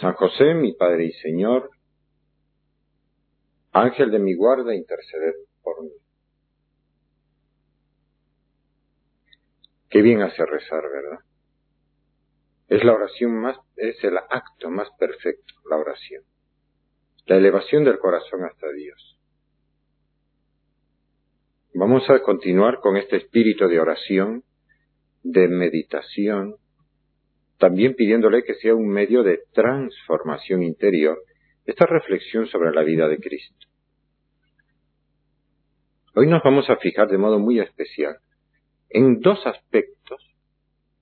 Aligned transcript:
San 0.00 0.14
José, 0.14 0.54
mi 0.54 0.72
Padre 0.72 1.06
y 1.06 1.12
Señor, 1.12 1.70
Ángel 3.72 4.10
de 4.10 4.18
mi 4.18 4.34
guarda, 4.34 4.74
interceded 4.74 5.34
por 5.62 5.82
mí. 5.82 5.90
Qué 9.88 10.02
bien 10.02 10.22
hace 10.22 10.44
rezar, 10.44 10.82
¿verdad? 10.82 11.18
Es 12.68 12.82
la 12.82 12.94
oración 12.94 13.40
más, 13.40 13.56
es 13.76 14.02
el 14.02 14.16
acto 14.16 14.70
más 14.70 14.88
perfecto, 14.98 15.54
la 15.70 15.76
oración. 15.76 16.24
La 17.26 17.36
elevación 17.36 17.84
del 17.84 17.98
corazón 17.98 18.44
hasta 18.44 18.70
Dios. 18.72 19.18
Vamos 21.74 22.08
a 22.10 22.20
continuar 22.22 22.80
con 22.80 22.96
este 22.96 23.16
espíritu 23.16 23.68
de 23.68 23.80
oración, 23.80 24.44
de 25.22 25.48
meditación, 25.48 26.56
también 27.64 27.94
pidiéndole 27.94 28.44
que 28.44 28.56
sea 28.56 28.74
un 28.74 28.86
medio 28.86 29.22
de 29.22 29.44
transformación 29.54 30.62
interior 30.62 31.16
esta 31.64 31.86
reflexión 31.86 32.46
sobre 32.46 32.72
la 32.72 32.82
vida 32.82 33.08
de 33.08 33.16
Cristo. 33.16 33.66
Hoy 36.14 36.26
nos 36.26 36.42
vamos 36.42 36.68
a 36.68 36.76
fijar 36.76 37.08
de 37.08 37.16
modo 37.16 37.38
muy 37.38 37.60
especial 37.60 38.18
en 38.90 39.18
dos 39.20 39.46
aspectos 39.46 40.20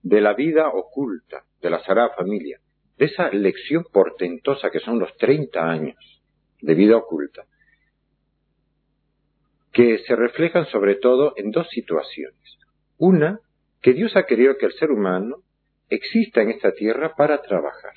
de 0.02 0.20
la 0.20 0.34
vida 0.34 0.68
oculta 0.68 1.42
de 1.60 1.68
la 1.68 1.80
Sagrada 1.80 2.14
Familia, 2.14 2.60
de 2.96 3.06
esa 3.06 3.28
lección 3.30 3.84
portentosa 3.92 4.70
que 4.70 4.78
son 4.78 5.00
los 5.00 5.12
30 5.16 5.68
años 5.68 6.22
de 6.60 6.74
vida 6.74 6.96
oculta, 6.96 7.42
que 9.72 9.98
se 10.06 10.14
reflejan 10.14 10.66
sobre 10.66 10.94
todo 10.94 11.32
en 11.34 11.50
dos 11.50 11.66
situaciones. 11.70 12.58
Una, 12.98 13.40
que 13.80 13.94
Dios 13.94 14.14
ha 14.14 14.26
querido 14.26 14.56
que 14.58 14.66
el 14.66 14.74
ser 14.74 14.92
humano 14.92 15.42
exista 15.94 16.42
en 16.42 16.50
esta 16.50 16.72
tierra 16.72 17.14
para 17.14 17.42
trabajar, 17.42 17.92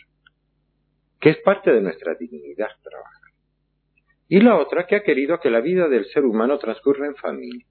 que 1.20 1.30
es 1.30 1.38
parte 1.38 1.72
de 1.72 1.82
nuestra 1.82 2.16
dignidad 2.16 2.70
trabajar. 2.84 3.32
Y 4.28 4.40
la 4.42 4.58
otra 4.58 4.86
que 4.88 4.96
ha 4.96 5.04
querido 5.04 5.40
que 5.40 5.50
la 5.50 5.62
vida 5.62 5.88
del 5.88 6.06
ser 6.06 6.26
humano 6.26 6.58
transcurra 6.58 7.06
en 7.06 7.16
familia. 7.16 7.66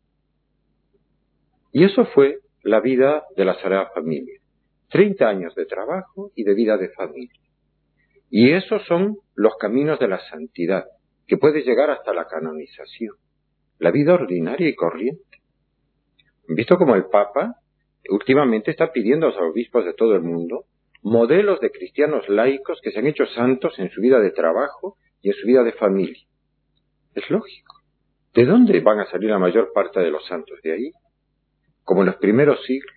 Y 1.73 1.85
eso 1.85 2.07
fue 2.07 2.39
la 2.63 2.81
vida 2.81 3.25
de 3.37 3.45
la 3.45 3.55
Sagrada 3.55 3.91
Familia. 3.93 4.41
Treinta 4.89 5.29
años 5.29 5.55
de 5.57 5.67
trabajo 5.67 6.31
y 6.37 6.45
de 6.45 6.55
vida 6.55 6.79
de 6.79 6.91
familia. 6.91 7.41
Y 8.31 8.53
esos 8.53 8.85
son 8.87 9.19
los 9.35 9.57
caminos 9.57 9.99
de 9.99 10.09
la 10.09 10.21
santidad, 10.31 10.85
que 11.27 11.37
puede 11.37 11.63
llegar 11.63 11.91
hasta 11.91 12.15
la 12.15 12.27
canonización. 12.27 13.17
La 13.79 13.91
vida 13.91 14.15
ordinaria 14.15 14.69
y 14.69 14.75
corriente. 14.75 15.43
Visto 16.47 16.77
como 16.77 16.95
el 16.95 17.07
Papa 17.07 17.57
últimamente 18.11 18.71
está 18.71 18.93
pidiendo 18.93 19.27
a 19.27 19.31
los 19.31 19.39
obispos 19.39 19.85
de 19.85 19.95
todo 19.95 20.15
el 20.15 20.23
mundo 20.23 20.67
modelos 21.05 21.61
de 21.61 21.71
cristianos 21.71 22.29
laicos 22.31 22.81
que 22.83 22.91
se 22.91 22.99
han 22.99 23.07
hecho 23.07 23.27
santos 23.27 23.79
en 23.79 23.91
su 23.91 24.01
vida 24.01 24.21
de 24.21 24.31
trabajo 24.31 24.97
y 25.21 25.29
en 25.29 25.35
su 25.35 25.47
vida 25.47 25.63
de 25.63 25.73
familia. 25.73 26.25
Es 27.15 27.29
lógico. 27.31 27.83
¿De 28.35 28.47
dónde 28.47 28.81
van 28.81 29.01
a 29.01 29.11
salir 29.11 29.31
la 29.31 29.39
mayor 29.39 29.71
parte 29.75 30.01
de 30.01 30.11
los 30.11 30.27
santos? 30.27 30.59
De 30.63 30.73
ahí. 30.73 30.91
Como 31.85 32.01
en 32.01 32.07
los 32.07 32.17
primeros 32.17 32.65
siglos. 32.65 32.97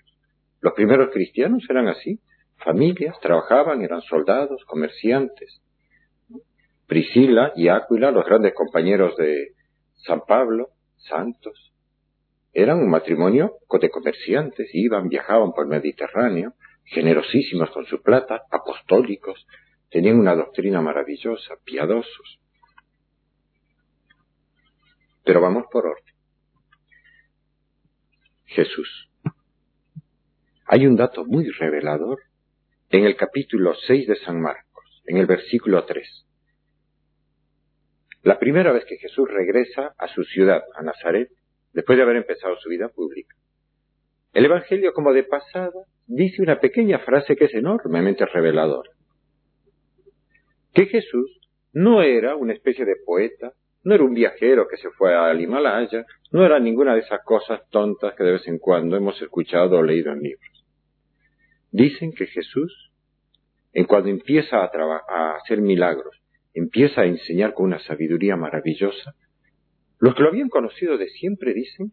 Los 0.62 0.74
primeros 0.74 1.10
cristianos 1.12 1.64
eran 1.70 1.90
así. 1.90 2.20
Familias, 2.64 3.20
trabajaban, 3.20 3.82
eran 3.82 4.02
soldados, 4.02 4.64
comerciantes. 4.66 5.62
Priscila 6.88 7.52
y 7.56 7.68
Áquila, 7.68 8.12
los 8.12 8.26
grandes 8.26 8.54
compañeros 8.54 9.18
de 9.18 9.50
San 9.96 10.22
Pablo, 10.26 10.70
santos. 10.96 11.67
Eran 12.60 12.80
un 12.80 12.90
matrimonio 12.90 13.60
de 13.80 13.90
comerciantes, 13.92 14.74
iban, 14.74 15.10
viajaban 15.10 15.52
por 15.52 15.66
el 15.66 15.70
Mediterráneo, 15.70 16.56
generosísimos 16.86 17.70
con 17.70 17.86
su 17.86 18.02
plata, 18.02 18.46
apostólicos, 18.50 19.46
tenían 19.92 20.18
una 20.18 20.34
doctrina 20.34 20.82
maravillosa, 20.82 21.54
piadosos. 21.64 22.40
Pero 25.24 25.40
vamos 25.40 25.66
por 25.72 25.86
orden. 25.86 26.16
Jesús. 28.46 29.08
Hay 30.66 30.88
un 30.88 30.96
dato 30.96 31.26
muy 31.26 31.48
revelador 31.52 32.22
en 32.90 33.06
el 33.06 33.16
capítulo 33.16 33.76
6 33.86 34.08
de 34.08 34.16
San 34.16 34.42
Marcos, 34.42 35.04
en 35.06 35.18
el 35.18 35.28
versículo 35.28 35.86
3. 35.86 36.26
La 38.24 38.40
primera 38.40 38.72
vez 38.72 38.84
que 38.86 38.98
Jesús 38.98 39.30
regresa 39.30 39.94
a 40.00 40.08
su 40.08 40.24
ciudad, 40.24 40.64
a 40.74 40.82
Nazaret, 40.82 41.30
después 41.78 41.96
de 41.96 42.02
haber 42.02 42.16
empezado 42.16 42.56
su 42.58 42.70
vida 42.70 42.90
pública. 42.90 43.36
El 44.34 44.46
Evangelio, 44.46 44.94
como 44.94 45.14
de 45.14 45.22
pasada, 45.22 45.84
dice 46.08 46.42
una 46.42 46.60
pequeña 46.60 46.98
frase 46.98 47.36
que 47.36 47.46
es 47.46 47.54
enormemente 47.54 48.26
reveladora. 48.26 48.90
Que 50.74 50.88
Jesús 50.88 51.40
no 51.74 52.02
era 52.02 52.36
una 52.36 52.54
especie 52.54 52.84
de 52.84 52.96
poeta, 53.06 53.54
no 53.84 53.94
era 53.94 54.04
un 54.04 54.16
viajero 54.16 54.68
que 54.68 54.78
se 54.78 54.90
fue 54.90 55.14
al 55.14 55.40
Himalaya, 55.40 56.04
no 56.32 56.44
era 56.44 56.60
ninguna 56.60 56.96
de 56.96 57.02
esas 57.02 57.24
cosas 57.24 57.62
tontas 57.70 58.16
que 58.16 58.24
de 58.24 58.32
vez 58.32 58.48
en 58.48 58.58
cuando 58.58 58.98
hemos 58.98 59.22
escuchado 59.22 59.78
o 59.78 59.84
leído 59.84 60.12
en 60.12 60.22
libros. 60.22 60.66
Dicen 61.70 62.12
que 62.12 62.26
Jesús, 62.26 62.92
en 63.72 63.86
cuando 63.86 64.10
empieza 64.10 64.64
a, 64.64 64.72
a 65.08 65.36
hacer 65.36 65.62
milagros, 65.62 66.20
empieza 66.56 67.02
a 67.02 67.06
enseñar 67.06 67.54
con 67.54 67.68
una 67.68 67.78
sabiduría 67.78 68.36
maravillosa, 68.36 69.14
los 70.00 70.16
que 70.16 70.24
lo 70.24 70.30
habían 70.30 70.50
conocido 70.50 70.98
de 70.98 71.10
siempre 71.10 71.54
dicen, 71.54 71.92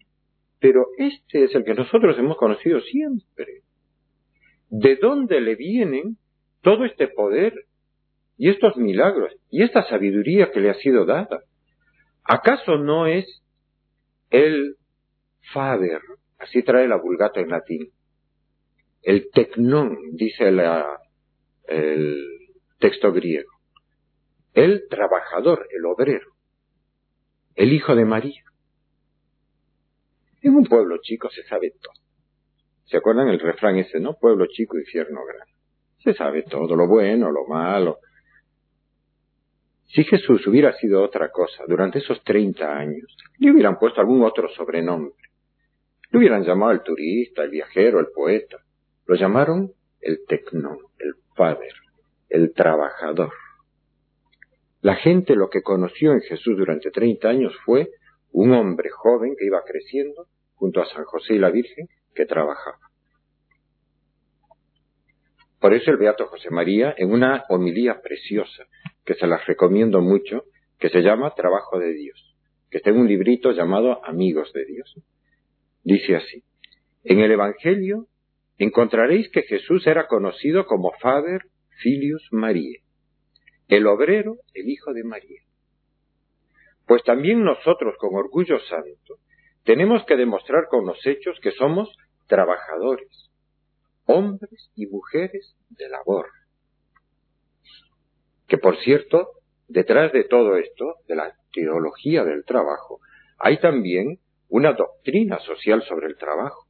pero 0.60 0.86
este 0.98 1.44
es 1.44 1.54
el 1.54 1.64
que 1.64 1.74
nosotros 1.74 2.18
hemos 2.18 2.36
conocido 2.36 2.80
siempre. 2.80 3.62
¿De 4.70 4.96
dónde 4.96 5.40
le 5.40 5.56
vienen 5.56 6.16
todo 6.62 6.84
este 6.84 7.08
poder 7.08 7.54
y 8.36 8.50
estos 8.50 8.76
milagros 8.76 9.32
y 9.50 9.62
esta 9.62 9.82
sabiduría 9.88 10.50
que 10.50 10.60
le 10.60 10.70
ha 10.70 10.74
sido 10.74 11.04
dada? 11.04 11.44
¿Acaso 12.24 12.78
no 12.78 13.06
es 13.06 13.42
el 14.30 14.76
Fader, 15.52 16.00
así 16.38 16.62
trae 16.62 16.88
la 16.88 16.96
vulgata 16.96 17.40
en 17.40 17.50
latín, 17.50 17.90
el 19.02 19.28
tecnón, 19.30 19.98
dice 20.12 20.48
el 21.68 22.26
texto 22.78 23.12
griego, 23.12 23.50
el 24.54 24.88
trabajador, 24.88 25.68
el 25.70 25.84
obrero? 25.84 26.33
El 27.54 27.72
hijo 27.72 27.94
de 27.94 28.04
María. 28.04 28.42
En 30.42 30.56
un 30.56 30.64
pueblo 30.64 30.98
chico 31.00 31.30
se 31.30 31.42
sabe 31.44 31.72
todo. 31.80 31.94
¿Se 32.84 32.98
acuerdan 32.98 33.28
el 33.28 33.40
refrán 33.40 33.76
ese, 33.76 33.98
no? 33.98 34.14
Pueblo 34.14 34.46
chico, 34.46 34.78
infierno 34.78 35.20
grande. 35.24 35.52
Se 36.02 36.12
sabe 36.14 36.42
todo, 36.42 36.76
lo 36.76 36.86
bueno, 36.86 37.30
lo 37.30 37.46
malo. 37.46 37.98
Si 39.86 40.04
Jesús 40.04 40.46
hubiera 40.46 40.72
sido 40.74 41.02
otra 41.02 41.30
cosa 41.30 41.64
durante 41.66 42.00
esos 42.00 42.22
30 42.24 42.76
años, 42.76 43.16
le 43.38 43.52
hubieran 43.52 43.78
puesto 43.78 44.00
algún 44.00 44.22
otro 44.22 44.48
sobrenombre. 44.48 45.14
Le 46.10 46.18
hubieran 46.18 46.44
llamado 46.44 46.72
el 46.72 46.82
turista, 46.82 47.42
el 47.42 47.50
viajero, 47.50 48.00
el 48.00 48.08
poeta. 48.14 48.58
Lo 49.06 49.14
llamaron 49.14 49.72
el 50.00 50.24
tecnón, 50.26 50.78
el 50.98 51.14
padre, 51.34 51.68
el 52.28 52.52
trabajador. 52.52 53.32
La 54.84 54.96
gente 54.96 55.34
lo 55.34 55.48
que 55.48 55.62
conoció 55.62 56.12
en 56.12 56.20
Jesús 56.20 56.58
durante 56.58 56.90
30 56.90 57.26
años 57.26 57.54
fue 57.64 57.88
un 58.32 58.52
hombre 58.52 58.90
joven 58.90 59.34
que 59.34 59.46
iba 59.46 59.62
creciendo 59.64 60.26
junto 60.56 60.82
a 60.82 60.86
San 60.86 61.04
José 61.04 61.36
y 61.36 61.38
la 61.38 61.50
Virgen 61.50 61.88
que 62.14 62.26
trabajaba. 62.26 62.90
Por 65.58 65.72
eso 65.72 65.90
el 65.90 65.96
Beato 65.96 66.26
José 66.26 66.50
María, 66.50 66.94
en 66.98 67.12
una 67.12 67.46
homilía 67.48 68.02
preciosa, 68.02 68.66
que 69.06 69.14
se 69.14 69.26
las 69.26 69.46
recomiendo 69.46 70.02
mucho, 70.02 70.44
que 70.78 70.90
se 70.90 71.00
llama 71.00 71.34
Trabajo 71.34 71.78
de 71.78 71.94
Dios, 71.94 72.36
que 72.70 72.76
está 72.76 72.90
en 72.90 72.98
un 72.98 73.08
librito 73.08 73.52
llamado 73.52 74.04
Amigos 74.04 74.52
de 74.52 74.66
Dios. 74.66 74.94
Dice 75.82 76.16
así, 76.16 76.44
en 77.04 77.20
el 77.20 77.32
Evangelio 77.32 78.06
encontraréis 78.58 79.30
que 79.30 79.44
Jesús 79.44 79.86
era 79.86 80.08
conocido 80.08 80.66
como 80.66 80.92
Faber 81.00 81.40
Filius 81.80 82.28
María, 82.32 82.83
el 83.68 83.86
obrero, 83.86 84.36
el 84.52 84.68
hijo 84.68 84.92
de 84.92 85.04
María. 85.04 85.42
Pues 86.86 87.02
también 87.02 87.42
nosotros, 87.42 87.94
con 87.98 88.14
orgullo 88.14 88.58
santo, 88.68 89.16
tenemos 89.64 90.04
que 90.04 90.16
demostrar 90.16 90.68
con 90.68 90.86
los 90.86 90.98
hechos 91.06 91.38
que 91.40 91.52
somos 91.52 91.88
trabajadores, 92.26 93.30
hombres 94.06 94.70
y 94.74 94.86
mujeres 94.86 95.56
de 95.70 95.88
labor. 95.88 96.26
Que 98.46 98.58
por 98.58 98.76
cierto, 98.78 99.30
detrás 99.68 100.12
de 100.12 100.24
todo 100.24 100.56
esto, 100.56 100.96
de 101.08 101.16
la 101.16 101.34
teología 101.52 102.24
del 102.24 102.44
trabajo, 102.44 103.00
hay 103.38 103.58
también 103.58 104.18
una 104.48 104.74
doctrina 104.74 105.38
social 105.40 105.82
sobre 105.82 106.06
el 106.06 106.16
trabajo. 106.16 106.66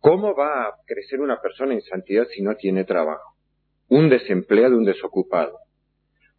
¿Cómo 0.00 0.34
va 0.34 0.68
a 0.68 0.74
crecer 0.86 1.20
una 1.20 1.40
persona 1.40 1.72
en 1.72 1.80
santidad 1.80 2.26
si 2.34 2.42
no 2.42 2.54
tiene 2.56 2.84
trabajo? 2.84 3.34
Un 3.88 4.10
desempleado, 4.10 4.76
un 4.76 4.84
desocupado. 4.84 5.58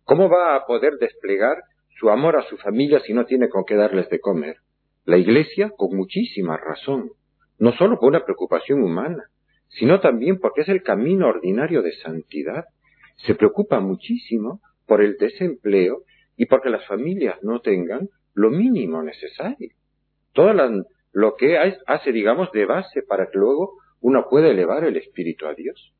¿Cómo 0.07 0.29
va 0.29 0.55
a 0.55 0.65
poder 0.65 0.93
desplegar 1.01 1.57
su 1.99 2.09
amor 2.09 2.37
a 2.37 2.43
su 2.43 2.55
familia 2.55 3.01
si 3.01 3.11
no 3.11 3.25
tiene 3.25 3.49
con 3.49 3.65
qué 3.65 3.75
darles 3.75 4.07
de 4.09 4.21
comer? 4.21 4.55
La 5.03 5.17
Iglesia, 5.17 5.69
con 5.75 5.97
muchísima 5.97 6.55
razón, 6.55 7.11
no 7.59 7.73
solo 7.73 7.99
por 7.99 8.07
una 8.07 8.23
preocupación 8.23 8.81
humana, 8.81 9.25
sino 9.67 9.99
también 9.99 10.39
porque 10.39 10.61
es 10.61 10.69
el 10.69 10.81
camino 10.81 11.27
ordinario 11.27 11.81
de 11.81 11.91
santidad. 11.91 12.63
Se 13.17 13.35
preocupa 13.35 13.81
muchísimo 13.81 14.61
por 14.85 15.01
el 15.01 15.17
desempleo 15.17 16.03
y 16.37 16.45
porque 16.45 16.69
las 16.69 16.87
familias 16.87 17.43
no 17.43 17.59
tengan 17.59 18.07
lo 18.33 18.49
mínimo 18.49 19.03
necesario. 19.03 19.73
Todo 20.31 20.53
lo 21.11 21.35
que 21.35 21.57
hace, 21.85 22.13
digamos, 22.13 22.49
de 22.53 22.65
base 22.65 23.01
para 23.01 23.29
que 23.29 23.39
luego 23.39 23.73
uno 23.99 24.25
pueda 24.29 24.47
elevar 24.47 24.85
el 24.85 24.95
espíritu 24.95 25.47
a 25.47 25.53
Dios. 25.53 25.93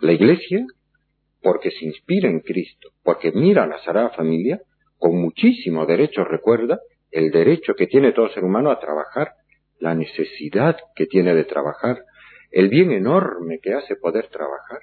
La 0.00 0.12
Iglesia, 0.12 0.66
porque 1.44 1.70
se 1.70 1.84
inspira 1.84 2.28
en 2.30 2.40
Cristo, 2.40 2.88
porque 3.02 3.30
mira 3.30 3.64
a 3.64 3.66
la 3.66 3.78
Sagrada 3.84 4.10
Familia, 4.10 4.62
con 4.98 5.20
muchísimo 5.20 5.84
derecho 5.84 6.24
recuerda 6.24 6.80
el 7.10 7.30
derecho 7.30 7.74
que 7.74 7.86
tiene 7.86 8.12
todo 8.12 8.30
ser 8.30 8.44
humano 8.44 8.70
a 8.70 8.80
trabajar 8.80 9.34
la 9.78 9.94
necesidad 9.94 10.78
que 10.96 11.04
tiene 11.04 11.34
de 11.34 11.44
trabajar, 11.44 11.98
el 12.50 12.70
bien 12.70 12.92
enorme 12.92 13.58
que 13.62 13.74
hace 13.74 13.96
poder 13.96 14.28
trabajar 14.28 14.80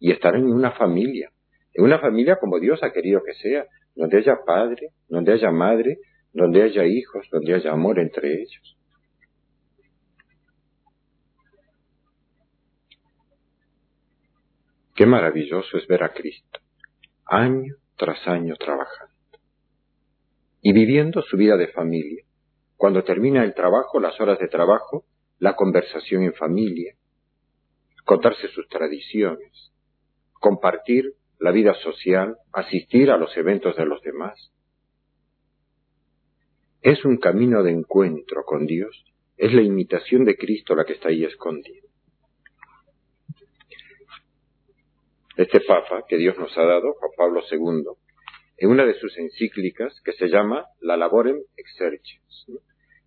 y 0.00 0.10
estar 0.10 0.34
en 0.34 0.46
una 0.46 0.70
familia, 0.72 1.30
en 1.74 1.84
una 1.84 1.98
familia 1.98 2.36
como 2.40 2.58
Dios 2.58 2.82
ha 2.82 2.90
querido 2.90 3.20
que 3.22 3.34
sea, 3.34 3.66
donde 3.94 4.18
haya 4.18 4.38
padre, 4.46 4.92
donde 5.08 5.34
haya 5.34 5.50
madre, 5.50 5.98
donde 6.32 6.62
haya 6.62 6.86
hijos, 6.86 7.28
donde 7.30 7.54
haya 7.54 7.72
amor 7.72 7.98
entre 7.98 8.32
ellos. 8.32 8.77
Qué 14.98 15.06
maravilloso 15.06 15.78
es 15.78 15.86
ver 15.86 16.02
a 16.02 16.12
Cristo, 16.12 16.58
año 17.24 17.76
tras 17.96 18.26
año 18.26 18.56
trabajando 18.56 19.14
y 20.60 20.72
viviendo 20.72 21.22
su 21.22 21.36
vida 21.36 21.56
de 21.56 21.68
familia, 21.68 22.24
cuando 22.76 23.04
termina 23.04 23.44
el 23.44 23.54
trabajo, 23.54 24.00
las 24.00 24.20
horas 24.20 24.40
de 24.40 24.48
trabajo, 24.48 25.04
la 25.38 25.54
conversación 25.54 26.24
en 26.24 26.34
familia, 26.34 26.96
contarse 28.04 28.48
sus 28.48 28.66
tradiciones, 28.66 29.70
compartir 30.32 31.12
la 31.38 31.52
vida 31.52 31.74
social, 31.74 32.36
asistir 32.52 33.12
a 33.12 33.18
los 33.18 33.36
eventos 33.36 33.76
de 33.76 33.86
los 33.86 34.02
demás. 34.02 34.52
Es 36.82 37.04
un 37.04 37.18
camino 37.18 37.62
de 37.62 37.70
encuentro 37.70 38.42
con 38.44 38.66
Dios, 38.66 39.04
es 39.36 39.52
la 39.52 39.62
imitación 39.62 40.24
de 40.24 40.36
Cristo 40.36 40.74
la 40.74 40.84
que 40.84 40.94
está 40.94 41.10
ahí 41.10 41.22
escondida. 41.22 41.87
Este 45.38 45.60
Papa 45.60 46.02
que 46.08 46.16
Dios 46.16 46.36
nos 46.36 46.58
ha 46.58 46.64
dado, 46.64 46.94
Juan 46.94 47.12
Pablo 47.16 47.42
II, 47.48 47.84
en 48.56 48.70
una 48.70 48.84
de 48.84 48.94
sus 48.94 49.16
encíclicas 49.18 49.94
que 50.04 50.10
se 50.14 50.26
llama 50.26 50.66
La 50.80 50.96
Laborem 50.96 51.38
Exercens, 51.56 52.46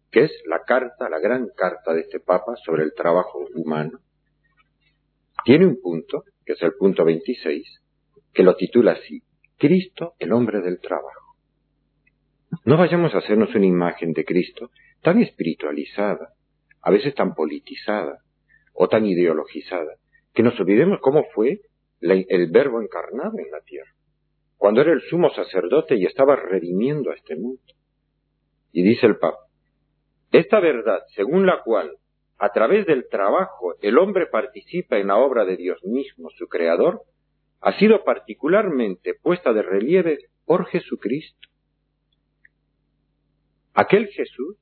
que 0.10 0.24
es 0.24 0.32
la 0.46 0.62
carta, 0.66 1.10
la 1.10 1.20
gran 1.20 1.50
carta 1.58 1.94
de 1.94 2.00
este 2.00 2.22
Papa 2.22 2.56
sobre 2.64 2.84
el 2.84 2.94
trabajo 2.94 3.46
humano, 3.54 4.00
tiene 5.44 5.66
un 5.66 5.82
punto, 5.82 6.24
que 6.46 6.54
es 6.54 6.62
el 6.62 6.72
punto 6.80 7.04
26, 7.04 7.68
que 8.34 8.44
lo 8.44 8.56
titula 8.56 8.94
así, 8.94 9.24
Cristo, 9.58 10.14
el 10.18 10.32
hombre 10.32 10.62
del 10.62 10.80
trabajo. 10.80 11.36
No 12.64 12.78
vayamos 12.78 13.14
a 13.14 13.18
hacernos 13.18 13.54
una 13.56 13.66
imagen 13.66 14.14
de 14.14 14.24
Cristo 14.24 14.72
tan 15.02 15.22
espiritualizada, 15.22 16.30
a 16.82 16.92
veces 16.92 17.14
tan 17.14 17.36
politizada 17.36 18.20
o 18.72 18.88
tan 18.88 19.06
ideologizada, 19.06 19.96
que 20.34 20.44
nos 20.44 20.58
olvidemos 20.62 21.00
cómo 21.02 21.26
fue 21.36 21.60
el 22.02 22.52
verbo 22.52 22.82
encarnado 22.82 23.38
en 23.40 23.52
la 23.52 23.62
tierra, 23.62 23.92
cuando 24.58 24.82
era 24.82 24.92
el 24.92 25.02
sumo 25.02 25.30
sacerdote 25.32 25.96
y 25.96 26.06
estaba 26.06 26.36
redimiendo 26.36 27.12
a 27.12 27.16
este 27.16 27.36
mundo. 27.36 27.62
Y 28.72 28.84
dice 28.84 29.06
el 29.06 29.18
Papa, 29.18 29.46
esta 30.32 30.60
verdad, 30.60 31.02
según 31.16 31.46
la 31.46 31.62
cual, 31.62 31.92
a 32.38 32.50
través 32.50 32.86
del 32.86 33.08
trabajo, 33.10 33.76
el 33.82 33.98
hombre 33.98 34.28
participa 34.28 34.98
en 34.98 35.08
la 35.08 35.18
obra 35.18 35.46
de 35.46 35.58
Dios 35.58 35.84
mismo, 35.84 36.30
su 36.32 36.48
Creador, 36.48 37.02
ha 37.60 37.78
sido 37.78 38.04
particularmente 38.04 39.14
puesta 39.22 39.54
de 39.54 39.62
relieve 39.62 40.18
por 40.46 40.66
Jesucristo. 40.66 41.50
Aquel 43.74 44.08
Jesús, 44.08 44.58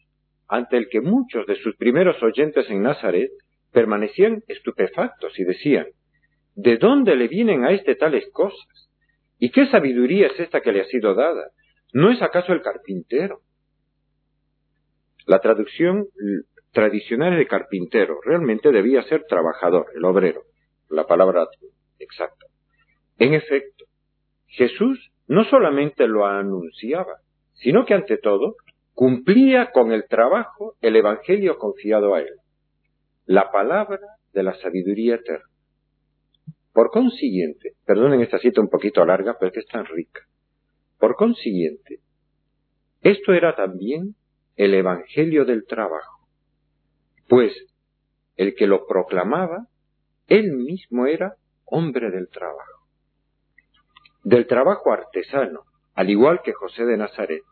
ante 0.47 0.77
el 0.77 0.89
que 0.89 1.01
muchos 1.01 1.45
de 1.47 1.55
sus 1.55 1.75
primeros 1.77 2.21
oyentes 2.21 2.69
en 2.69 2.81
Nazaret 2.81 3.31
permanecían 3.71 4.43
estupefactos 4.47 5.39
y 5.39 5.43
decían, 5.43 5.87
¿de 6.61 6.77
dónde 6.77 7.15
le 7.15 7.29
vienen 7.29 7.63
a 7.63 7.71
este 7.71 7.95
tales 7.95 8.29
cosas? 8.33 8.89
¿Y 9.37 9.49
qué 9.51 9.67
sabiduría 9.67 10.27
es 10.27 10.39
esta 10.39 10.59
que 10.59 10.73
le 10.73 10.81
ha 10.81 10.85
sido 10.85 11.15
dada? 11.15 11.51
¿No 11.93 12.11
es 12.11 12.21
acaso 12.21 12.51
el 12.51 12.61
carpintero? 12.61 13.39
La 15.25 15.39
traducción 15.39 16.07
tradicional 16.73 17.37
de 17.37 17.47
carpintero 17.47 18.19
realmente 18.25 18.71
debía 18.71 19.03
ser 19.03 19.23
trabajador, 19.23 19.85
el 19.95 20.03
obrero, 20.03 20.41
la 20.89 21.07
palabra 21.07 21.47
exacta. 21.97 22.47
En 23.17 23.33
efecto, 23.33 23.85
Jesús 24.47 25.11
no 25.27 25.45
solamente 25.45 26.07
lo 26.07 26.25
anunciaba, 26.25 27.19
sino 27.53 27.85
que 27.85 27.93
ante 27.93 28.17
todo 28.17 28.55
cumplía 28.93 29.71
con 29.71 29.93
el 29.93 30.07
trabajo 30.09 30.75
el 30.81 30.97
Evangelio 30.97 31.57
confiado 31.57 32.15
a 32.15 32.19
él, 32.19 32.35
la 33.25 33.49
palabra 33.49 33.99
de 34.33 34.43
la 34.43 34.55
sabiduría 34.55 35.15
eterna. 35.15 35.48
Por 36.73 36.91
consiguiente, 36.91 37.73
perdonen 37.85 38.21
esta 38.21 38.39
cita 38.39 38.61
un 38.61 38.69
poquito 38.69 39.03
larga, 39.05 39.37
pero 39.39 39.51
que 39.51 39.59
es 39.59 39.67
tan 39.67 39.85
rica. 39.85 40.21
Por 40.97 41.15
consiguiente, 41.15 41.99
esto 43.01 43.33
era 43.33 43.55
también 43.55 44.15
el 44.55 44.73
Evangelio 44.73 45.45
del 45.45 45.65
trabajo, 45.65 46.27
pues 47.27 47.53
el 48.35 48.55
que 48.55 48.67
lo 48.67 48.85
proclamaba, 48.85 49.67
él 50.27 50.51
mismo 50.51 51.07
era 51.07 51.35
hombre 51.65 52.11
del 52.11 52.29
trabajo, 52.29 52.85
del 54.23 54.47
trabajo 54.47 54.91
artesano, 54.91 55.61
al 55.93 56.09
igual 56.09 56.41
que 56.43 56.53
José 56.53 56.85
de 56.85 56.97
Nazaret. 56.97 57.43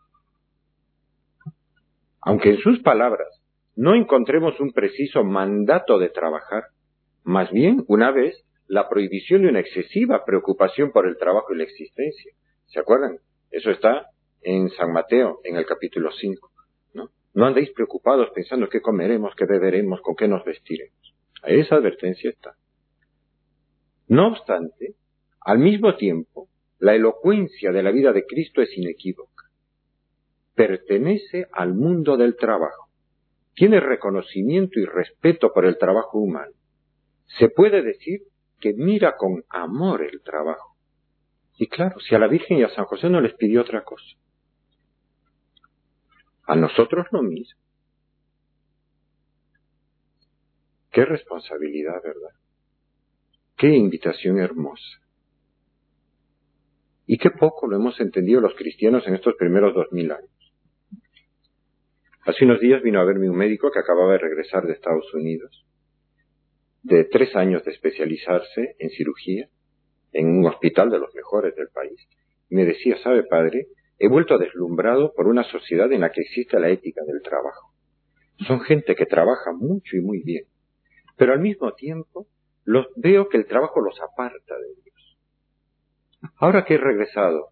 Aunque 2.20 2.50
en 2.50 2.58
sus 2.58 2.80
palabras 2.80 3.28
no 3.74 3.94
encontremos 3.94 4.60
un 4.60 4.72
preciso 4.72 5.24
mandato 5.24 5.98
de 5.98 6.10
trabajar, 6.10 6.64
más 7.22 7.50
bien, 7.50 7.84
una 7.88 8.10
vez, 8.10 8.44
la 8.68 8.88
prohibición 8.88 9.42
de 9.42 9.48
una 9.48 9.60
excesiva 9.60 10.24
preocupación 10.24 10.92
por 10.92 11.06
el 11.06 11.16
trabajo 11.16 11.52
y 11.52 11.58
la 11.58 11.64
existencia. 11.64 12.32
¿Se 12.66 12.78
acuerdan? 12.78 13.18
Eso 13.50 13.70
está 13.70 14.06
en 14.42 14.70
San 14.70 14.92
Mateo, 14.92 15.40
en 15.44 15.56
el 15.56 15.66
capítulo 15.66 16.10
5. 16.12 16.50
No 17.34 17.46
andéis 17.46 17.70
preocupados 17.70 18.30
pensando 18.34 18.68
qué 18.68 18.80
comeremos, 18.80 19.34
qué 19.36 19.44
beberemos, 19.44 20.00
con 20.00 20.16
qué 20.16 20.26
nos 20.26 20.44
vestiremos. 20.44 21.14
Esa 21.44 21.76
advertencia 21.76 22.30
está. 22.30 22.56
No 24.08 24.28
obstante, 24.28 24.94
al 25.40 25.58
mismo 25.58 25.96
tiempo, 25.96 26.48
la 26.78 26.94
elocuencia 26.94 27.70
de 27.70 27.82
la 27.82 27.92
vida 27.92 28.12
de 28.12 28.24
Cristo 28.26 28.60
es 28.60 28.76
inequívoca. 28.76 29.44
Pertenece 30.54 31.46
al 31.52 31.74
mundo 31.74 32.16
del 32.16 32.34
trabajo. 32.34 32.88
Tiene 33.54 33.78
reconocimiento 33.78 34.80
y 34.80 34.84
respeto 34.84 35.52
por 35.52 35.64
el 35.64 35.78
trabajo 35.78 36.18
humano. 36.18 36.54
Se 37.38 37.48
puede 37.48 37.82
decir 37.82 38.22
que 38.60 38.74
mira 38.74 39.16
con 39.16 39.44
amor 39.48 40.02
el 40.02 40.20
trabajo. 40.22 40.76
Y 41.58 41.66
claro, 41.66 41.98
si 42.00 42.14
a 42.14 42.18
la 42.18 42.28
Virgen 42.28 42.58
y 42.58 42.62
a 42.62 42.70
San 42.70 42.84
José 42.84 43.08
no 43.08 43.20
les 43.20 43.34
pidió 43.34 43.62
otra 43.62 43.82
cosa. 43.82 44.16
A 46.46 46.54
nosotros 46.56 47.06
lo 47.10 47.22
mismo. 47.22 47.60
Qué 50.90 51.04
responsabilidad, 51.04 52.00
¿verdad? 52.02 52.30
Qué 53.56 53.68
invitación 53.68 54.38
hermosa. 54.38 55.00
Y 57.06 57.18
qué 57.18 57.30
poco 57.30 57.66
lo 57.66 57.76
hemos 57.76 58.00
entendido 58.00 58.40
los 58.40 58.54
cristianos 58.54 59.06
en 59.06 59.14
estos 59.14 59.34
primeros 59.34 59.74
dos 59.74 59.86
mil 59.92 60.12
años. 60.12 60.30
Hace 62.24 62.44
unos 62.44 62.60
días 62.60 62.82
vino 62.82 63.00
a 63.00 63.04
verme 63.04 63.30
un 63.30 63.36
médico 63.36 63.70
que 63.70 63.78
acababa 63.78 64.12
de 64.12 64.18
regresar 64.18 64.66
de 64.66 64.74
Estados 64.74 65.12
Unidos, 65.14 65.64
de 66.88 67.04
tres 67.04 67.36
años 67.36 67.62
de 67.64 67.72
especializarse 67.72 68.74
en 68.78 68.90
cirugía, 68.90 69.48
en 70.12 70.38
un 70.38 70.46
hospital 70.46 70.90
de 70.90 70.98
los 70.98 71.14
mejores 71.14 71.54
del 71.54 71.68
país. 71.68 72.08
Me 72.48 72.64
decía, 72.64 72.96
sabe 73.02 73.24
padre, 73.24 73.68
he 73.98 74.08
vuelto 74.08 74.38
deslumbrado 74.38 75.12
por 75.14 75.26
una 75.26 75.44
sociedad 75.44 75.92
en 75.92 76.00
la 76.00 76.10
que 76.10 76.22
existe 76.22 76.58
la 76.58 76.70
ética 76.70 77.02
del 77.04 77.20
trabajo. 77.22 77.74
Son 78.46 78.60
gente 78.60 78.94
que 78.94 79.04
trabaja 79.04 79.52
mucho 79.52 79.96
y 79.96 80.00
muy 80.00 80.22
bien, 80.22 80.44
pero 81.16 81.32
al 81.32 81.40
mismo 81.40 81.74
tiempo 81.74 82.26
los 82.64 82.86
veo 82.96 83.28
que 83.28 83.36
el 83.36 83.46
trabajo 83.46 83.80
los 83.80 84.00
aparta 84.00 84.56
de 84.56 84.82
Dios. 84.82 85.18
Ahora 86.36 86.64
que 86.64 86.74
he 86.74 86.78
regresado 86.78 87.48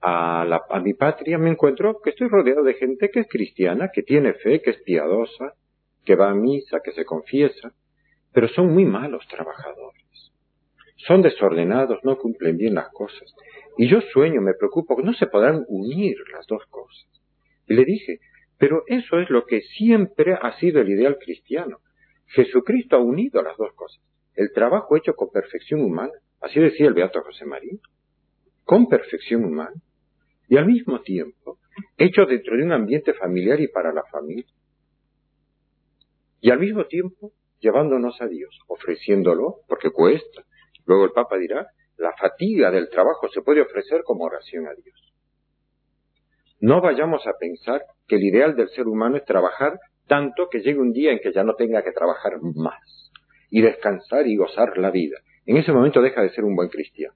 a, 0.00 0.44
la, 0.44 0.62
a 0.68 0.80
mi 0.80 0.92
patria, 0.94 1.38
me 1.38 1.50
encuentro 1.50 2.00
que 2.02 2.10
estoy 2.10 2.28
rodeado 2.28 2.64
de 2.64 2.74
gente 2.74 3.10
que 3.10 3.20
es 3.20 3.28
cristiana, 3.28 3.90
que 3.92 4.02
tiene 4.02 4.34
fe, 4.34 4.60
que 4.60 4.70
es 4.70 4.82
piadosa, 4.82 5.54
que 6.04 6.16
va 6.16 6.30
a 6.30 6.34
misa, 6.34 6.80
que 6.82 6.92
se 6.92 7.04
confiesa, 7.04 7.72
pero 8.32 8.48
son 8.48 8.72
muy 8.72 8.84
malos 8.84 9.26
trabajadores. 9.28 10.32
Son 10.96 11.22
desordenados, 11.22 11.98
no 12.04 12.16
cumplen 12.16 12.56
bien 12.56 12.74
las 12.74 12.88
cosas. 12.90 13.34
Y 13.76 13.88
yo 13.88 14.00
sueño, 14.12 14.40
me 14.40 14.54
preocupo, 14.54 15.00
no 15.02 15.12
se 15.14 15.26
podrán 15.26 15.64
unir 15.68 16.16
las 16.32 16.46
dos 16.46 16.64
cosas. 16.66 17.08
Y 17.66 17.74
le 17.74 17.84
dije, 17.84 18.20
pero 18.58 18.84
eso 18.86 19.18
es 19.18 19.28
lo 19.30 19.44
que 19.44 19.62
siempre 19.62 20.34
ha 20.40 20.58
sido 20.58 20.80
el 20.80 20.90
ideal 20.90 21.18
cristiano. 21.18 21.78
Jesucristo 22.26 22.96
ha 22.96 23.00
unido 23.00 23.42
las 23.42 23.56
dos 23.56 23.72
cosas 23.74 24.02
el 24.34 24.52
trabajo 24.52 24.96
hecho 24.96 25.14
con 25.14 25.30
perfección 25.30 25.82
humana, 25.82 26.12
así 26.40 26.58
decía 26.60 26.86
el 26.86 26.94
Beato 26.94 27.22
José 27.22 27.44
María, 27.44 27.78
con 28.64 28.88
perfección 28.88 29.44
humana, 29.44 29.74
y 30.48 30.56
al 30.56 30.66
mismo 30.66 31.00
tiempo 31.00 31.58
hecho 31.96 32.26
dentro 32.26 32.56
de 32.56 32.64
un 32.64 32.72
ambiente 32.72 33.14
familiar 33.14 33.60
y 33.60 33.68
para 33.68 33.92
la 33.92 34.02
familia, 34.04 34.52
y 36.40 36.50
al 36.50 36.58
mismo 36.58 36.86
tiempo 36.86 37.32
llevándonos 37.62 38.20
a 38.20 38.26
Dios, 38.26 38.58
ofreciéndolo, 38.66 39.60
porque 39.68 39.90
cuesta. 39.90 40.42
Luego 40.84 41.04
el 41.04 41.12
Papa 41.12 41.38
dirá, 41.38 41.68
la 41.96 42.12
fatiga 42.18 42.70
del 42.70 42.90
trabajo 42.90 43.28
se 43.32 43.40
puede 43.40 43.62
ofrecer 43.62 44.02
como 44.04 44.24
oración 44.24 44.66
a 44.66 44.74
Dios. 44.74 45.14
No 46.60 46.80
vayamos 46.80 47.26
a 47.26 47.38
pensar 47.38 47.82
que 48.06 48.16
el 48.16 48.24
ideal 48.24 48.56
del 48.56 48.68
ser 48.68 48.86
humano 48.86 49.16
es 49.16 49.24
trabajar 49.24 49.78
tanto 50.06 50.48
que 50.50 50.60
llegue 50.60 50.80
un 50.80 50.92
día 50.92 51.12
en 51.12 51.20
que 51.20 51.32
ya 51.32 51.44
no 51.44 51.54
tenga 51.54 51.82
que 51.82 51.92
trabajar 51.92 52.32
más 52.42 53.10
y 53.50 53.62
descansar 53.62 54.26
y 54.26 54.36
gozar 54.36 54.76
la 54.78 54.90
vida. 54.90 55.18
En 55.46 55.56
ese 55.56 55.72
momento 55.72 56.02
deja 56.02 56.22
de 56.22 56.30
ser 56.30 56.44
un 56.44 56.56
buen 56.56 56.68
cristiano. 56.68 57.14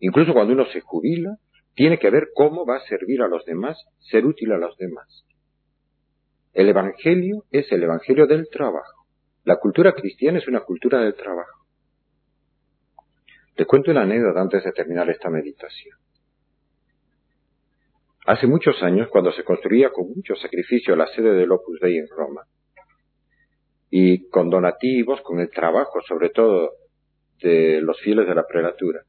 Incluso 0.00 0.32
cuando 0.32 0.54
uno 0.54 0.66
se 0.66 0.80
jubila, 0.80 1.36
tiene 1.74 1.98
que 1.98 2.10
ver 2.10 2.28
cómo 2.34 2.66
va 2.66 2.76
a 2.76 2.86
servir 2.86 3.22
a 3.22 3.28
los 3.28 3.44
demás, 3.44 3.78
ser 4.00 4.26
útil 4.26 4.52
a 4.52 4.58
los 4.58 4.76
demás. 4.76 5.24
El 6.52 6.68
Evangelio 6.68 7.44
es 7.50 7.70
el 7.72 7.82
Evangelio 7.82 8.26
del 8.26 8.48
trabajo. 8.50 9.01
La 9.44 9.56
cultura 9.56 9.92
cristiana 9.92 10.38
es 10.38 10.46
una 10.46 10.60
cultura 10.60 11.00
del 11.00 11.14
trabajo. 11.14 11.66
Te 13.56 13.66
cuento 13.66 13.90
una 13.90 14.02
anécdota 14.02 14.40
antes 14.40 14.64
de 14.64 14.72
terminar 14.72 15.10
esta 15.10 15.30
meditación. 15.30 15.98
Hace 18.24 18.46
muchos 18.46 18.80
años, 18.82 19.08
cuando 19.10 19.32
se 19.32 19.42
construía 19.42 19.90
con 19.90 20.08
mucho 20.08 20.36
sacrificio 20.36 20.94
la 20.94 21.08
sede 21.08 21.34
del 21.34 21.50
Opus 21.50 21.80
Dei 21.80 21.98
en 21.98 22.06
Roma, 22.08 22.42
y 23.90 24.28
con 24.28 24.48
donativos, 24.48 25.20
con 25.22 25.40
el 25.40 25.50
trabajo 25.50 26.00
sobre 26.08 26.30
todo 26.30 26.70
de 27.42 27.82
los 27.82 28.00
fieles 28.00 28.26
de 28.26 28.34
la 28.34 28.46
prelatura. 28.46 29.02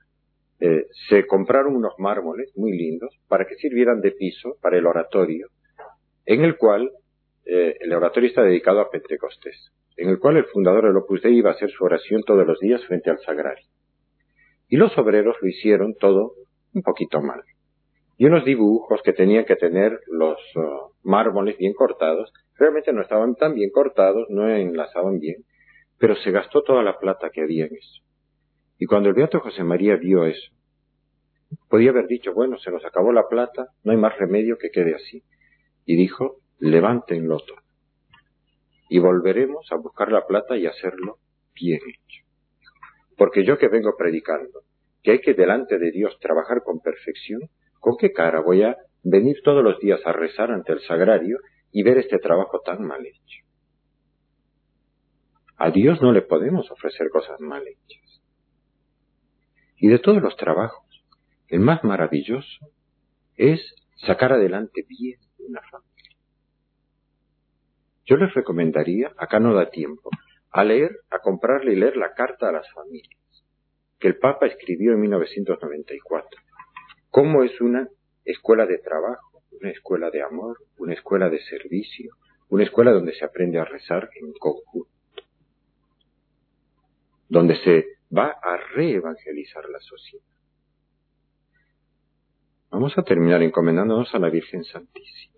Eh, 0.59 0.87
se 1.09 1.25
compraron 1.27 1.75
unos 1.75 1.93
mármoles 1.99 2.51
muy 2.55 2.71
lindos 2.75 3.15
para 3.27 3.45
que 3.45 3.55
sirvieran 3.55 4.01
de 4.01 4.11
piso 4.11 4.57
para 4.61 4.77
el 4.77 4.85
oratorio, 4.85 5.47
en 6.25 6.43
el 6.43 6.57
cual 6.57 6.91
eh, 7.45 7.75
el 7.79 7.93
oratorio 7.93 8.29
está 8.29 8.43
dedicado 8.43 8.81
a 8.81 8.89
Pentecostés, 8.89 9.71
en 9.97 10.09
el 10.09 10.19
cual 10.19 10.37
el 10.37 10.45
fundador 10.45 10.85
del 10.85 10.97
Opus 10.97 11.21
Dei 11.21 11.35
iba 11.35 11.51
a 11.51 11.53
hacer 11.53 11.69
su 11.69 11.83
oración 11.83 12.23
todos 12.23 12.45
los 12.45 12.59
días 12.59 12.83
frente 12.85 13.09
al 13.09 13.19
sagrario. 13.19 13.65
Y 14.69 14.77
los 14.77 14.97
obreros 14.97 15.35
lo 15.41 15.47
hicieron 15.47 15.95
todo 15.99 16.33
un 16.73 16.81
poquito 16.81 17.21
mal. 17.21 17.41
Y 18.17 18.25
unos 18.25 18.45
dibujos 18.45 19.01
que 19.03 19.13
tenían 19.13 19.45
que 19.45 19.55
tener 19.55 19.99
los 20.07 20.37
uh, 20.55 20.93
mármoles 21.03 21.57
bien 21.57 21.73
cortados 21.73 22.31
Realmente 22.57 22.93
no 22.93 23.01
estaban 23.01 23.35
tan 23.35 23.55
bien 23.55 23.71
cortados, 23.71 24.27
no 24.29 24.47
enlazaban 24.47 25.19
bien, 25.19 25.43
pero 25.97 26.15
se 26.15 26.31
gastó 26.31 26.61
toda 26.61 26.83
la 26.83 26.99
plata 26.99 27.29
que 27.31 27.41
había 27.41 27.65
en 27.65 27.75
eso. 27.75 28.03
Y 28.77 28.85
cuando 28.85 29.09
el 29.09 29.15
Beato 29.15 29.39
José 29.39 29.63
María 29.63 29.95
vio 29.95 30.25
eso, 30.25 30.51
podía 31.69 31.91
haber 31.91 32.07
dicho, 32.07 32.33
bueno, 32.33 32.57
se 32.59 32.71
nos 32.71 32.85
acabó 32.85 33.11
la 33.11 33.27
plata, 33.27 33.67
no 33.83 33.91
hay 33.91 33.97
más 33.97 34.17
remedio 34.17 34.57
que 34.57 34.69
quede 34.69 34.95
así. 34.95 35.23
Y 35.85 35.95
dijo, 35.95 36.37
levántenlo 36.59 37.39
todo. 37.39 37.62
Y 38.89 38.99
volveremos 38.99 39.71
a 39.71 39.75
buscar 39.75 40.11
la 40.11 40.25
plata 40.25 40.57
y 40.57 40.65
hacerlo 40.65 41.17
bien 41.53 41.79
hecho. 41.87 42.25
Porque 43.17 43.45
yo 43.45 43.57
que 43.57 43.67
vengo 43.67 43.95
predicando, 43.97 44.61
que 45.01 45.11
hay 45.11 45.19
que 45.19 45.33
delante 45.33 45.77
de 45.79 45.91
Dios 45.91 46.17
trabajar 46.19 46.63
con 46.63 46.79
perfección, 46.79 47.41
¿con 47.79 47.97
qué 47.97 48.11
cara 48.11 48.41
voy 48.41 48.63
a 48.63 48.77
venir 49.03 49.41
todos 49.43 49.63
los 49.63 49.79
días 49.79 49.99
a 50.05 50.13
rezar 50.13 50.51
ante 50.51 50.73
el 50.73 50.79
sagrario 50.81 51.37
y 51.71 51.83
ver 51.83 51.97
este 51.97 52.19
trabajo 52.19 52.61
tan 52.61 52.83
mal 52.83 53.05
hecho. 53.05 53.45
A 55.57 55.71
Dios 55.71 56.01
no 56.01 56.11
le 56.11 56.21
podemos 56.21 56.69
ofrecer 56.71 57.09
cosas 57.09 57.39
mal 57.39 57.63
hechas. 57.67 58.21
Y 59.77 59.87
de 59.87 59.99
todos 59.99 60.21
los 60.21 60.35
trabajos, 60.37 61.03
el 61.47 61.59
más 61.59 61.83
maravilloso 61.83 62.69
es 63.35 63.59
sacar 63.95 64.33
adelante 64.33 64.85
bien 64.87 65.19
una 65.39 65.61
familia. 65.69 65.92
Yo 68.05 68.17
les 68.17 68.33
recomendaría, 68.33 69.11
acá 69.17 69.39
no 69.39 69.53
da 69.53 69.69
tiempo, 69.69 70.09
a 70.51 70.63
leer, 70.63 70.99
a 71.09 71.19
comprarle 71.19 71.73
y 71.73 71.75
leer 71.75 71.97
la 71.97 72.13
carta 72.13 72.49
a 72.49 72.51
las 72.51 72.71
familias, 72.73 73.19
que 73.99 74.07
el 74.07 74.17
Papa 74.17 74.47
escribió 74.47 74.93
en 74.93 75.01
1994. 75.01 76.41
¿Cómo 77.09 77.43
es 77.43 77.59
una 77.61 77.87
escuela 78.25 78.65
de 78.65 78.77
trabajo? 78.79 79.33
una 79.63 79.71
escuela 79.71 80.09
de 80.11 80.21
amor, 80.21 80.57
una 80.77 80.93
escuela 80.93 81.29
de 81.29 81.39
servicio, 81.43 82.15
una 82.49 82.63
escuela 82.65 82.91
donde 82.91 83.13
se 83.13 83.23
aprende 83.23 83.59
a 83.59 83.65
rezar 83.65 84.09
en 84.15 84.33
conjunto, 84.33 84.91
donde 87.29 87.55
se 87.63 87.85
va 88.15 88.37
a 88.41 88.57
reevangelizar 88.75 89.67
la 89.69 89.79
sociedad. 89.79 90.25
Vamos 92.71 92.97
a 92.97 93.03
terminar 93.03 93.41
encomendándonos 93.41 94.13
a 94.13 94.19
la 94.19 94.29
Virgen 94.29 94.65
Santísima, 94.65 95.32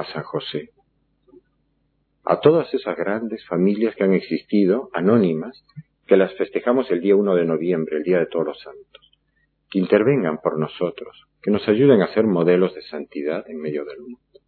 a 0.00 0.04
San 0.14 0.22
José, 0.22 0.70
a 2.24 2.40
todas 2.40 2.72
esas 2.72 2.96
grandes 2.96 3.46
familias 3.46 3.94
que 3.94 4.04
han 4.04 4.14
existido, 4.14 4.88
anónimas, 4.94 5.62
que 6.06 6.16
las 6.16 6.34
festejamos 6.38 6.90
el 6.90 7.02
día 7.02 7.16
1 7.16 7.34
de 7.34 7.44
noviembre, 7.44 7.98
el 7.98 8.02
Día 8.02 8.18
de 8.18 8.26
Todos 8.26 8.46
los 8.46 8.60
Santos, 8.60 9.12
que 9.70 9.78
intervengan 9.78 10.38
por 10.38 10.58
nosotros, 10.58 11.26
que 11.42 11.50
nos 11.50 11.68
ayuden 11.68 12.00
a 12.00 12.12
ser 12.14 12.24
modelos 12.24 12.74
de 12.74 12.80
santidad 12.82 13.44
en 13.50 13.60
medio 13.60 13.84
del 13.84 14.00
mundo. 14.00 14.40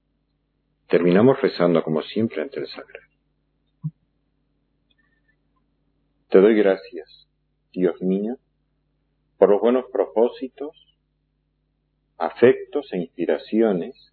Terminamos 0.89 1.39
rezando 1.43 1.83
como 1.83 2.01
siempre 2.03 2.41
ante 2.41 2.61
el 2.61 2.67
Sagrado. 2.69 3.13
Te 6.31 6.41
doy 6.41 6.55
gracias, 6.55 7.29
Dios 7.75 8.01
mío, 8.01 8.39
por 9.37 9.51
los 9.51 9.61
buenos 9.61 9.85
propósitos, 9.93 10.97
afectos 12.17 12.91
e 12.95 12.99
inspiraciones 12.99 14.13